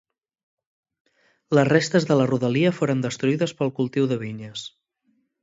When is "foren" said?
2.79-3.05